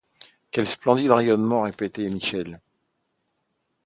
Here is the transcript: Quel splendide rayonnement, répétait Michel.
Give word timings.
Quel 0.49 0.65
splendide 0.65 1.11
rayonnement, 1.13 1.61
répétait 1.61 2.09
Michel. 2.09 2.59